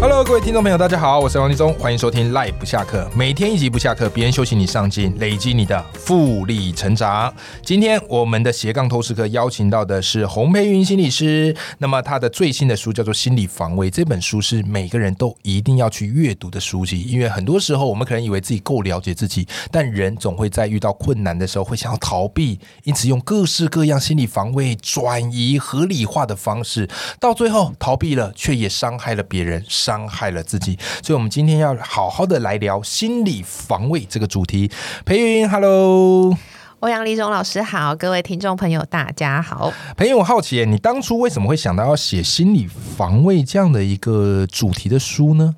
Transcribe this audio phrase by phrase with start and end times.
[0.00, 7.34] Hello，各位听众朋友，大家好，我是王立忠，欢迎收听 Live 不下课，每天一集不下课，别人休息你上进，累积你的复利成长。
[7.64, 26.88] 今天我们的斜杠透视课邀请到的是洪培云心理师，那么他的最新的书叫做《心理防卫》，这本书是每个人都一定要去阅读的书籍，因为很多时候我们可能以为自己够了解自己，但人总会在遇到困难的时候会想要逃避，因此用各式各样心理防卫转移合理化的方式，
[27.18, 29.64] 到最后逃避了，却也伤害了别人。
[29.88, 34.70] 伤害了自己，所以我们今天要好好的来聊心理防卫这个主题。
[35.06, 36.36] 裴云，Hello，
[36.80, 39.72] 欧阳立中老师好，各位听众朋友大家好。
[39.96, 45.54] 裴云，我好奇，你当初为什么会想到要写心理防卫这样的一个主题的书呢？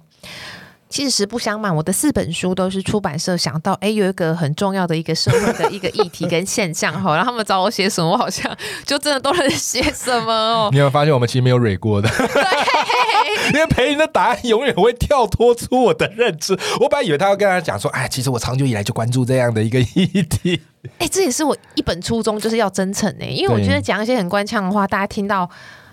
[0.91, 10.69] 其实实不相瞒，我的四本书都是出版社想到，哎，有一个很重要的一个社会的一个议题跟现象哈，然后他们找我写什么，我好像 就真的都能写什么哦。
[10.73, 12.11] 你有发现我们其实没有蕊过的？
[13.55, 16.59] 因为裴云的答案永远会跳脱出我的认知。
[16.81, 20.61] 我本来以为他要跟他讲说，哎，其实我长久以来就关注这样的一个议题。
[20.99, 23.25] 哎，这也是我一本初衷，就是要真诚呢。
[23.25, 25.49] 因为我觉得讲一些很官腔的话，大家听到。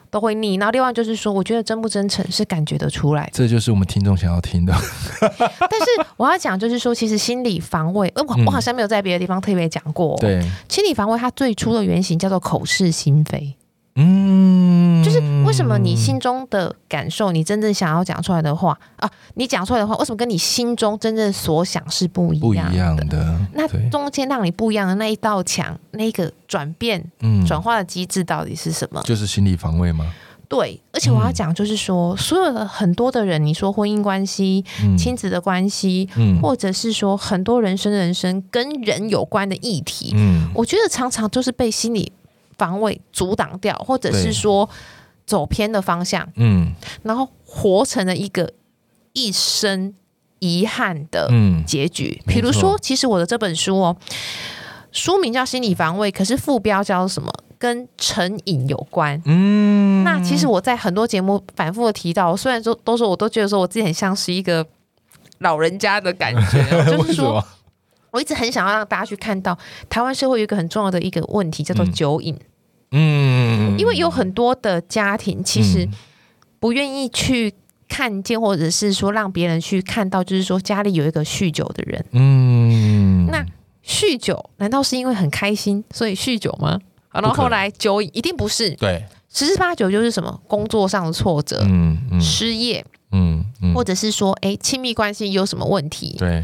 [0.09, 4.73] 都会腻，然后另外就是说，我觉得真不真诚是感觉得出来，这就是我们听众想要听的。
[5.21, 10.17] 但是我要讲，就是说，其实心理防卫，我我好像没有在别的地方特别讲过。
[10.19, 13.55] 对，心理防卫它最初的原型叫做口是心非。
[13.99, 23.39] 嗯，就是为什么你心中的感受，你真正想要讲出来的话啊，你讲出来的话，为什么跟你心中真正所想是不一样的？
[23.53, 27.03] 那中间让你不一样的那一道墙，那个转变、
[27.47, 29.01] 转化的机制到底是什么？
[29.03, 30.13] 就是心理防卫吗？
[30.47, 34.63] 对，而且我要讲，就是说，所有的很多的人，你说婚姻关系、
[34.97, 36.07] 亲子的关系，
[36.41, 42.11] 或者是说很多人生、人生跟人有关的议题，嗯，我觉得常常就是被心理。
[42.57, 44.69] 防卫阻挡掉，或者是说
[45.25, 46.73] 走偏的方向，嗯，
[47.03, 48.51] 然后活成了一个
[49.13, 49.93] 一生
[50.39, 51.29] 遗憾的
[51.65, 52.21] 结局。
[52.25, 53.97] 比如说，其实我的这本书哦，
[54.91, 57.31] 书名叫《心理防卫》，可是副标叫什么？
[57.59, 59.19] 跟成瘾有关。
[59.25, 64.63] 嗯，那其实我在很多节目反复的提到，虽然说都说我都觉得说我自己很像是一个
[65.39, 67.43] 老人家的感觉， 就是说。
[68.11, 69.57] 我一直很想要让大家去看到
[69.89, 72.37] 台湾社会有一个很重要的一个问题，叫做酒瘾。
[72.91, 75.87] 嗯，因为有很多的家庭其实
[76.59, 77.53] 不愿意去
[77.89, 82.05] 看见，或者是说让别人去看到，就是说家里有一个酗酒的人。
[82.13, 83.45] 嗯，那
[83.85, 86.79] 酗酒难道是因为很开心所以酗酒吗？
[87.11, 88.69] 然后后来酒瘾一定不是。
[88.75, 96.15] 对，十之八九就是什么工作上的挫折，嗯嗯，失业，嗯嗯，或者是说哎亲密关系有什么问题？
[96.17, 96.41] 对。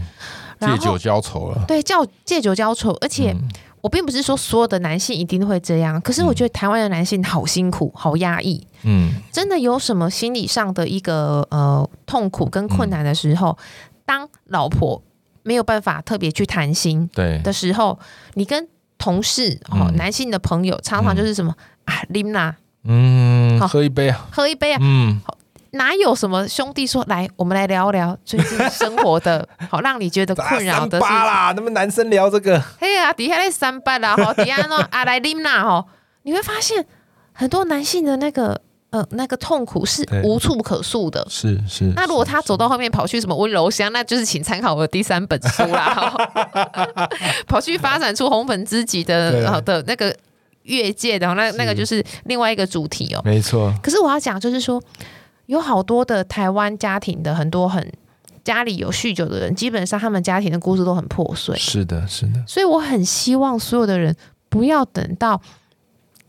[0.68, 2.92] 借酒浇愁了，对，叫借酒浇愁。
[3.02, 3.36] 而且
[3.82, 8.66] 我并不是说所有的男性一定会这样，可是我觉得台湾的男性好辛苦，好压抑。
[8.84, 13.58] 嗯，真的有什么心理上的一个呃痛苦跟困难的时候，
[14.06, 15.02] 当老婆
[15.44, 17.40] 没有办法特别去谈心对。
[17.44, 18.00] 的时候，
[18.36, 21.54] 你跟同事哦男性的朋友常常就是什么
[21.86, 25.22] 啊琳娜，嗯，喝一杯啊，喝一杯啊，嗯。
[25.74, 31.52] 哪有什么兄弟说来，我们来聊聊最近生活的好，让你觉得困扰的事啦。
[31.56, 35.84] 那么男生聊这个，嘿呀，底下那三八啦，哈，底下那阿莱琳娜哈，
[36.24, 36.86] 你会发现
[37.32, 38.62] 很多男性的那个
[38.92, 41.26] 呃那个痛苦是无处可诉的。
[41.28, 41.92] 是是。
[41.96, 46.14] 那如果他走到后面跑去什么温柔乡，那就是请参考我的第三本书啦。
[47.50, 50.16] 跑去发展出红粉知己的好的那个
[50.62, 53.22] 越界的，那那个就是另外一个主题哦。
[53.26, 53.74] 没错。
[53.82, 54.80] 可是我要讲就是说。
[55.46, 57.92] 有好多的台湾家庭的很多很
[58.44, 61.56] 家里有酗酒的人，基本上他们家庭的故事都很破碎。
[61.58, 62.44] 是的，是的。
[62.48, 64.16] 所以我很希望所有的人
[64.50, 65.42] 不要等到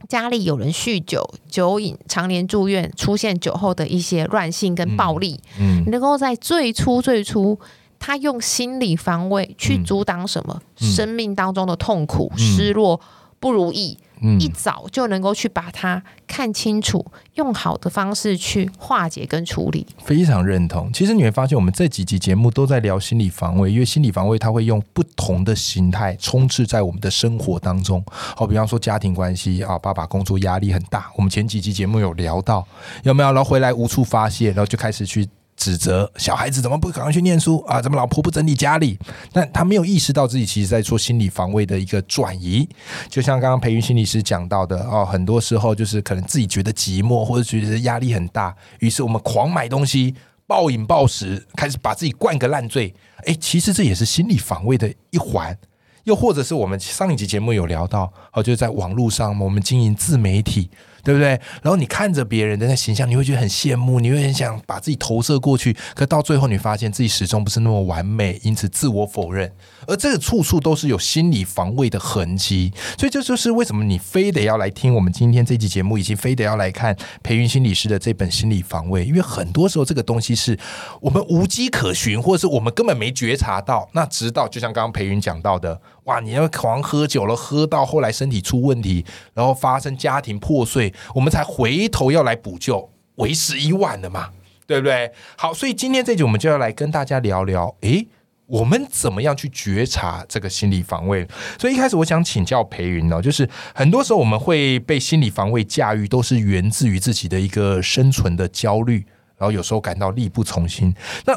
[0.08, 7.58] 家里有人酗酒、酒瘾、常年住院、出现酒后的一些乱性跟暴力，嗯，能够在最初最初，
[7.98, 13.00] 他用心理防卫去阻挡什么生命当中的痛苦、失落、
[13.40, 13.98] 不如意。
[14.40, 17.04] 一早就能够去把它看清楚，
[17.34, 19.86] 用好的方式去化解跟处理。
[20.04, 20.92] 非常认同。
[20.92, 28.04] 其实你会发现，我们这几集节目都在聊心理防卫，因为心理防卫它会用不同的形态充斥在我们的生活当中。
[28.08, 32.66] 好，比方说家庭关系啊，爸爸工作压力很大，我们前几集节目有聊到，
[33.02, 33.32] 有没有？
[33.32, 35.28] 然后回来无处发泄，然后就开始去。
[35.56, 37.80] 指责小孩子怎么不赶快去念书啊？
[37.80, 38.98] 怎么老婆不整理家里？
[39.32, 42.68] 但他没有意识到自己其实在做心理防卫的一个转移。
[43.08, 50.14] 就像刚刚培育心理师讲到的哦，很多时候就是可能自己觉得寂寞或者觉得压力很大，于是我们狂买东西、
[50.46, 52.94] 暴饮暴食，开始把自己灌个烂醉。
[53.26, 55.56] 哎，其实这也是心理防卫的一环。
[56.04, 60.68] 又或者是我们上一集节目有聊到，哦，就是在网络上，我们经营自媒体。
[61.04, 61.28] 对不对？
[61.62, 65.76] 然后你看着别人的那形象，你会觉得很羡慕，你会很想把自己投射过去。
[65.94, 69.52] 可到最后，你发现自己始终不是那么完美，因此自我否认。
[69.86, 72.72] 而这个处处都是有心理防卫的痕迹。
[72.98, 80.58] 所以这就是为什么你非得要来听我们今天这期节目，以及非得要来看培云心理师的这本《心理防卫》，因为很多时候这个东西是
[81.00, 83.86] 我们无迹可寻，或者是我们根本没觉察到。
[83.92, 90.92] 那直到就像刚刚培云讲到的，哇，你要狂喝酒了，喝到后来身体出问题，然后发生家庭破碎。
[91.14, 94.30] 我们才回头要来补救，为时已晚了嘛，
[94.66, 95.10] 对不对？
[95.36, 98.06] 好，所以今天这集我们就要来跟大家聊聊，诶，
[98.46, 101.26] 我们怎么样去觉察这个心理防卫？
[101.58, 109.06] 所以一开始我想请教裴云呢，就是很多时候我们会被心理防卫驾驭，都是源自于自己的一个生存的焦虑，
[109.38, 110.94] 然后有时候感到力不从心。
[111.24, 111.34] 那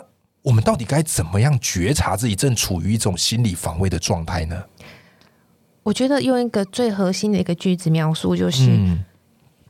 [0.48, 4.64] 我们到底该怎么样觉察自己正处于一种心理防卫的状态呢？
[5.84, 8.98] 我觉得用一个最核心的一个句子描述就是。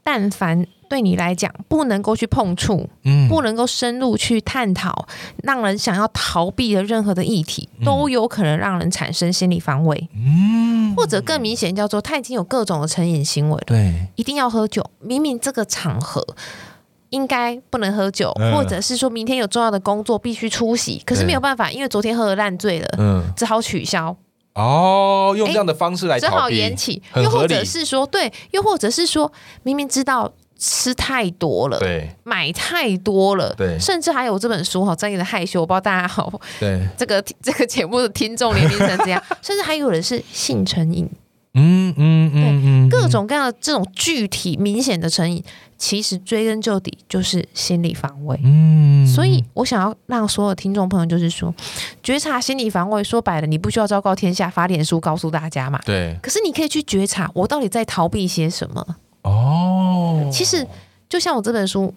[0.03, 5.05] 但凡对你来讲不能够去碰触，嗯，不能够深入去探讨，
[5.43, 16.25] 让人想要逃避的任何的议题，都有可能让人产生心理防卫，嗯，或者更明显叫做他已经有各种的成瘾行为，对，一定要喝酒，明明这个场合
[17.09, 24.15] 应该不能喝酒，或者是说明天有重要的工作必须出席，可是没有办法，因为昨天喝的烂醉了，嗯，只好取消。
[24.53, 29.31] 哦，用这样的方式来只好延期，又或者是说，对，又或者是说，
[29.61, 41.07] 明明知道吃太多了，对，买太多了，对，甚至还有这本书哈，专业的害羞，我不知道大家好，对，这个这个节目的听众年龄层怎样，甚至还有人是性成瘾。
[41.57, 45.43] 嗯嗯嗯，对，各种各样的这种具体明显的成瘾，
[45.77, 48.39] 其实追根究底就是心理防卫。
[48.43, 51.53] 嗯，所以我想要让所有听众朋友就是说，
[52.03, 55.79] 觉察心理防卫，说白了，你不需要昭告天下发脸书告诉大家嘛。
[55.85, 56.17] 对。
[56.21, 58.85] 可是你可以去觉察，我到底在逃避些什么？
[59.23, 60.65] 哦，其实
[61.09, 61.93] 就像我这本书。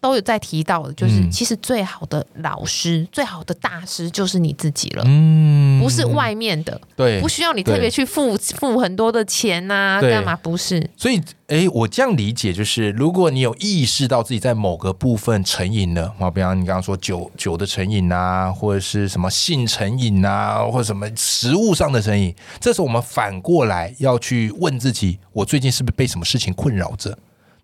[0.00, 10.36] 都有在提到的，就是其实最好的老师、最好的大师就是你自己了，嗯，不是外面的，对，不需要你特别去付付很多的钱呐，干嘛？
[10.36, 10.88] 不是。
[10.96, 27.18] 所以，哎，我这样理解就是，如果你有意识到自己在某个部分成瘾了，啊，比方你刚刚说酒酒的成瘾啊，或者是什么性成瘾啊，或者什么食物上的成瘾，这时候我们反过来要去问自己：我最近是不是被什么事情困扰着？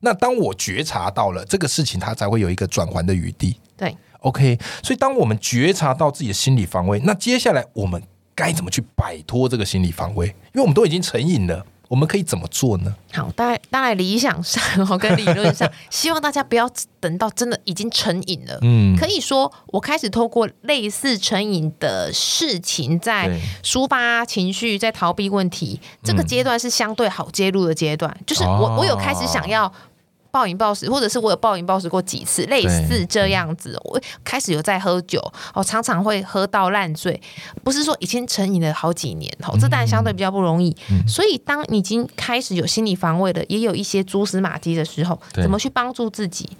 [0.05, 3.57] 那当我觉察到了这个事情，它才会有一个转环的余地。
[3.77, 4.59] 对，OK。
[4.83, 8.01] 所以当我们觉察到自己的心理防卫，那接下来我们
[8.35, 10.27] 该怎么去摆脱这个心理防卫？
[10.27, 12.95] 因为我们都已经成瘾了，我们可以怎么做呢？
[13.13, 18.59] 好，当然，当然理想上我跟理论上， 希望大家不要等到真的已经成瘾了。
[18.63, 25.81] 嗯，可以说我开始透过类似成瘾的事情，在抒发情绪，在逃避问题。
[26.03, 29.73] 这个阶段是相对好介入的阶段，就是我我有开始想要。
[30.35, 33.81] 暴饮暴食，或者是我有暴饮暴食过几次，类似这样子。
[33.85, 35.21] 我开始有在喝酒，
[35.55, 37.23] 哦，常常会喝到烂醉，
[37.63, 40.77] 不是说已经成瘾了好几年，哦，这当然相对比较不容易。
[41.07, 46.51] 所以，当你已经开始有心理防卫的，也有一些蛛丝马迹的时候，怎么去帮助自己？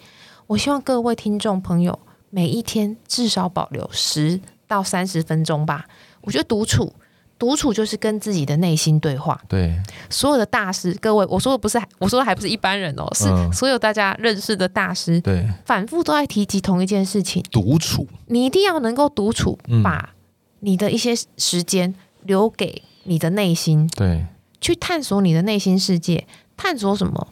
[0.47, 4.39] 我希望各位听众朋友，每一天至少保留十
[4.69, 5.83] 到三十分钟吧。
[6.21, 6.93] 我觉得独处。
[7.37, 9.39] 独处就是跟自己的内心对话。
[9.47, 9.77] 对，
[10.09, 15.19] 所有的大师，各位，我说的不是，我说的还不是一般人哦，是所有大家认识的大师。
[15.19, 18.07] 对，反复都在提及同一件事情：独处。
[18.27, 20.13] 你一定要能够独处，把
[20.61, 24.25] 你的一些时间留给你的内心，对，
[24.61, 26.25] 去探索你的内心世界。
[26.55, 27.27] 探索什么？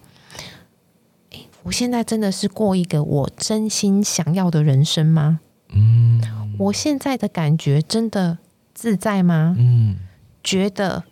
[1.64, 5.40] 我现在真的是过一个我真心想要的人生吗？
[5.74, 6.22] 嗯，
[6.60, 8.40] 我现在的感觉真的。
[8.74, 9.56] 自在吗？
[9.58, 9.98] 嗯，
[10.44, 11.04] 觉得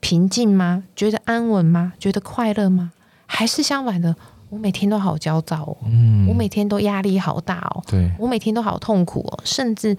[0.00, 0.84] 平静吗？
[0.96, 1.92] 觉得安稳吗？
[1.98, 2.92] 觉得快乐吗？
[3.26, 4.14] 还是相反的？
[4.48, 9.96] 我每天都好焦躁哦，嗯，我每天都压力好大哦，对，我每天都好痛苦哦，甚至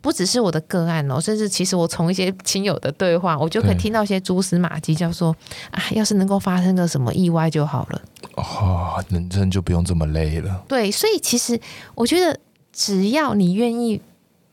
[0.00, 5.36] 不只是我的个案哦，甚至其实我从一些亲友的对话，我就可以听到一些蛛丝马迹，叫说
[5.70, 8.00] 啊，要是能够发生个什么意外就好了，
[8.36, 10.64] 哦，人生就不用这么累了。
[10.66, 11.60] 对，所以其实
[11.94, 12.40] 我觉得，
[12.72, 14.00] 只要你愿意。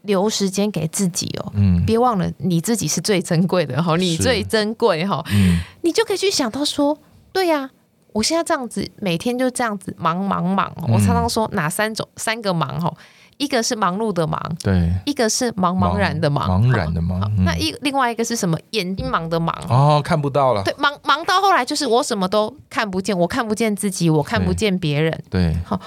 [0.06, 6.98] 留时间给自己哦，嗯，别忘了你自己是最珍贵的哈，你最珍贵哈，嗯，你就可以去想到说，
[7.32, 7.70] 对呀，
[8.14, 12.94] 我现在这样子每天就这样子忙忙忙，我常常说哪三种三个忙哈，
[13.38, 17.30] 一个是忙碌的忙，对，一个是茫茫然的忙，茫然的忙。
[17.44, 18.58] 那一另外一个是什么？
[18.72, 20.64] 眼睛忙的忙哦，看不到了。
[20.64, 25.24] 对，忙忙到后来就是我什么都看不见，我看不见自己，我看不见别人。
[25.30, 25.80] 对，好，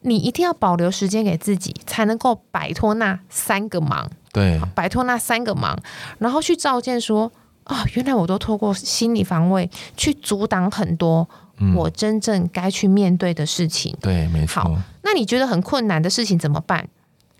[0.00, 4.10] 你一定要保留时间给自己，才能够摆脱那三个忙。
[4.32, 5.78] 对，摆脱那三个忙，
[6.18, 7.30] 然后去照见说
[7.64, 11.28] 啊，原来我都透过心理防卫去阻挡很多。
[11.74, 14.62] 我真正该去面对的事情，对，没错。
[14.62, 16.88] 好，那你觉得很困难的事情怎么办？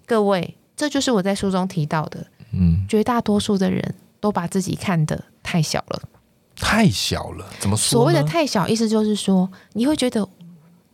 [0.06, 2.26] 各位，这就是我在书中提到的。
[2.50, 6.02] 嗯，绝大多数的人都把自己看得太小了，
[6.56, 7.46] 太小了。
[7.60, 7.90] 怎么说？
[8.00, 10.28] 所谓的太小，意思就是说，你会觉得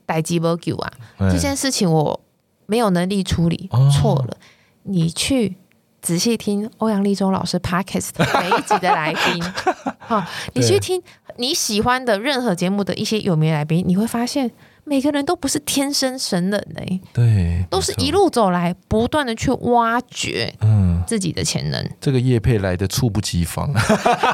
[0.06, 0.92] 逮鸡不救啊，
[1.30, 2.20] 这件事情我
[2.66, 3.68] 没有能力处理，
[4.00, 4.36] 错了。
[4.84, 5.56] 你去
[6.02, 9.42] 仔细听欧阳立中老师 podcast 每一集的来宾，
[9.98, 10.22] 好，
[10.54, 11.02] 你去听。
[11.36, 14.48] 你喜欢的任何节目的一些有名来宾，你会发现
[14.84, 21.90] 每个人都不是天生神人嘞，对，都是一路走来不断的去挖掘嗯自己的潜能。
[22.00, 23.72] 这个叶佩来的猝不及防，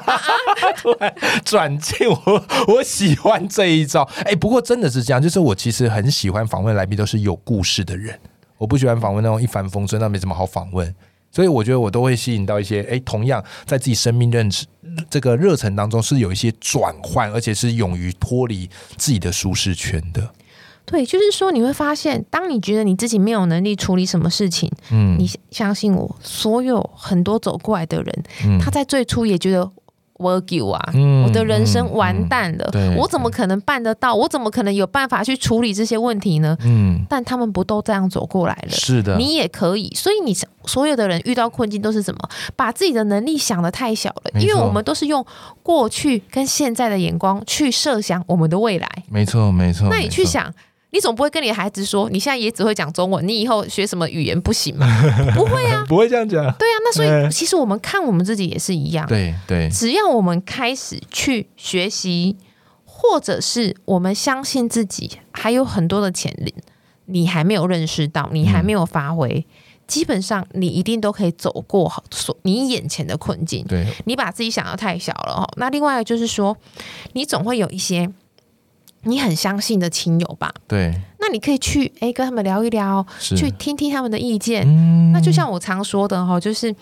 [0.76, 1.14] 突然
[1.44, 4.02] 转进我，我喜欢这一招。
[4.24, 8.18] 哎，不过真的是这样，就是我其实很喜欢访问来宾都是有故事的人，
[8.58, 10.92] 我不喜欢访问那种一帆风顺，那没什么好访问。
[11.32, 14.66] 所以我觉得我都会吸引到一些，哎，同样在自己生命认知
[15.08, 20.30] 这个热忱当中是有一些转换，而且是勇于脱离自己的舒适圈的。
[20.84, 28.24] 对，就是说你会发现，当你觉得你自己没有能力处理什么事情，嗯，你相信我，所有很多走过来的人，
[28.60, 29.70] 他在最初也觉得。
[30.20, 30.92] 我丢啊！
[31.24, 34.14] 我的人生完蛋了，我怎么可能办得到？
[34.14, 36.54] 我怎么可能有办法去处理这些问题呢？
[36.62, 38.70] 嗯，但他们不都这样走过来了？
[38.70, 39.90] 是的，你也可以。
[39.94, 40.36] 所以你
[40.66, 42.20] 所有的人遇到困境都是什么？
[42.54, 45.24] 把自己的能力想的太小了，因为我们都是用
[45.62, 48.88] 过去跟现在的眼光去设想我们的未来。
[49.08, 49.88] 没错，没错。
[49.90, 50.52] 那你去想。
[50.92, 54.86] 你总不会跟你孩子说，你现在也只会讲中文，你以后学什么语言不行吗？
[55.34, 56.42] 不会啊，不会这样讲。
[56.54, 59.06] 对啊，那所以其实我们看我们自己也是一样。
[59.06, 62.36] 对对，只要我们开始去学习，
[62.84, 66.52] 或者是我们相信自己还有很多的潜力，
[67.06, 69.46] 你还没有认识到，你还没有发挥，
[69.86, 73.64] 基本上你一定都可以走过好所你眼前的困境。
[73.68, 75.48] 对，你把自己想的太小了哈。
[75.56, 76.56] 那另外就是说，
[77.12, 78.10] 你总会有一些。
[79.02, 80.52] 你很相信的亲友吧？
[80.68, 84.66] 对，那你可以去哎跟他们聊一聊，去听听他们的意见。
[85.12, 86.74] 那就像我常说的哈，就是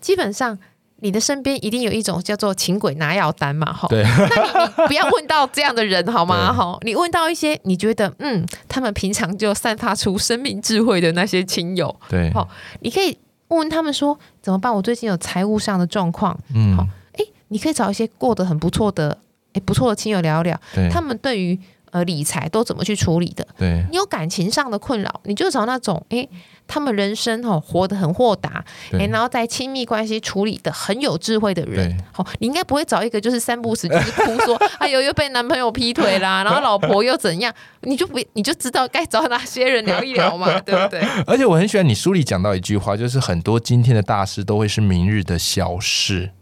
[0.00, 0.58] 基本上
[1.00, 3.88] 你的身边一定有一种叫做“请鬼拿药单”嘛哈。
[3.88, 6.52] 对，那你你不要问到这样的人好吗？
[6.52, 11.94] 哈，你问到一些你觉得嗯，他们平常就散发出生命智慧的那些亲友。
[12.08, 12.48] 对，好，
[12.80, 13.18] 你可以
[13.48, 14.74] 问问他们说怎么办？
[14.74, 16.38] 我最近有财务上的状况。
[16.54, 19.18] 嗯，好，哎，你可以找一些过得很不错的。
[19.54, 20.58] 哎，不错的亲友聊聊，
[20.92, 21.58] 他们对于
[21.92, 23.46] 呃理财都怎么去处理的？
[23.56, 26.28] 对，你有感情上的困扰，你就找那种哎，
[26.66, 31.96] 他们人生哦活得很豁达，哎，然后在亲密关系处理的很有智慧的人。
[32.12, 41.00] 好，你应该不会找一个就是三不死就是哭说 哎呦又被男朋友劈腿啦， 然后老婆又怎样，你就不你就知道该找哪些人聊一聊嘛， 对不对？
[41.28, 46.32] 而且我很喜欢你书里讲到一句话，就是很多今天的大事都会是明日的小事。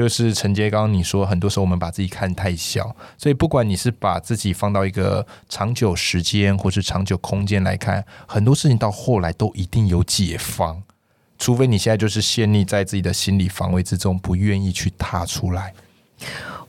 [0.00, 10.82] 就是承接刚刚你说，很多时候我们把自己看太小，所以不管你是把自己放到一个长久时间或是长久空间来看，很多事情到后来都一定有解放，
[11.38, 15.74] 除非你现在就是陷溺在自己的心理防卫之中，不愿意去踏出来。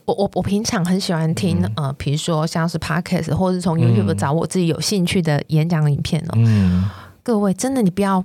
[0.04, 6.32] 我我我平常很喜欢听呃，比如说像是 podcast 或者是从 YouTube 找我自己有兴趣的演讲影片哦。
[6.34, 6.86] 嗯，
[7.22, 8.22] 各位真的你不要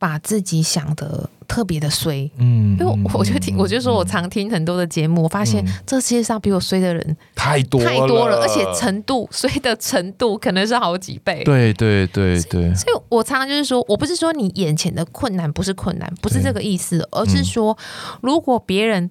[0.00, 1.30] 把自己想的。
[1.48, 11.42] 特别的衰，嗯，因为我就听，我就说我常听很多的节目，我发现这世界上比我衰的人太多太多了，而且程度衰的程度可能是好几倍。
[11.44, 17.76] 对对对对，所以我常常就是说，我不是说你眼前的困难不是困难，不是这个意思，而是说
[18.20, 19.10] 如果别人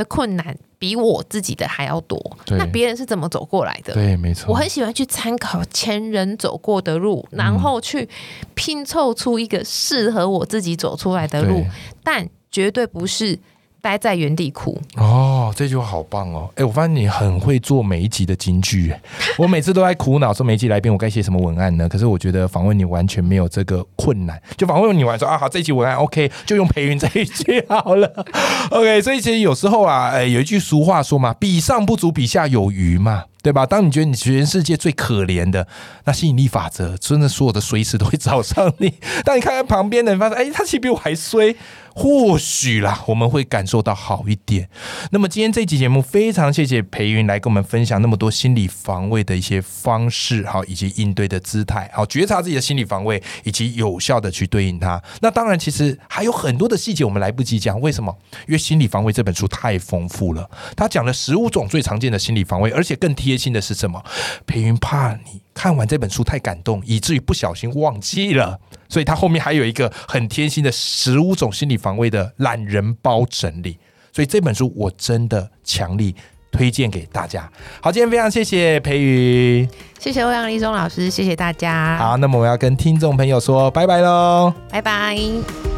[0.00, 0.56] 的困难。
[0.78, 3.92] 比我自己的还要多，那别人是怎么走过来的？
[3.92, 4.50] 对，没错。
[4.50, 8.08] 我很喜欢去参考前人走过的路，然后去
[8.54, 11.62] 拼凑出一个适合我自己走出来的路，
[12.02, 13.38] 但绝对不是。
[13.82, 16.48] 待在原地哭哦，这句话好棒哦！
[16.56, 18.92] 哎，我发现你很会做每一集的金句，
[19.38, 21.88] 我每次都在苦恼说每一集来宾我该写什么文案呢？
[21.88, 28.10] 可是我觉得访问你完全没有这个困难，就访问你完说啊好，这一集文案 OK，就用培云这一句好了。
[28.70, 33.24] OK，所以其实有时候啊，哎，有一句俗话说嘛，比上不足，比下有余嘛。
[33.42, 33.64] 对吧？
[33.64, 35.66] 当你觉得你全世界最可怜的，
[36.04, 38.94] 那吸引力法则真的所有的随时都会找上你。
[39.24, 41.56] 当你看看旁边的人，发现哎，他其实比我还衰。
[41.92, 44.70] 或许啦，我们会感受到好一点。
[45.10, 55.02] 那么今天这期节目非常谢谢裴云来跟我们分享那么多心理防卫的一些方式，好，以及应对的姿态，好，觉察自己的心理防卫，以及有效的去对应它。
[55.20, 57.78] 那当然，其实还有很多的细节我们来不及讲。
[57.80, 58.16] 为什么？
[58.46, 64.02] 因为《心理防卫》这本书太丰富了，他讲了十五种最常见的心理防卫，而且更贴贴心的是什么？
[64.44, 65.40] 裴云怕你。
[65.54, 68.58] 看完这本书太感动，以至于不小心忘记了，
[68.88, 73.78] 所以他后面还有一个很贴心的十五种心理防卫的懒人包整理。
[74.10, 76.16] 所以这本书我真的强力
[76.50, 77.46] 推荐给大家。
[77.82, 79.68] 好，今天非常谢谢培云，
[79.98, 81.98] 谢谢欧阳立中老师，谢谢大家。
[81.98, 85.69] 好，那么我要跟听众朋友说拜拜喽，拜拜。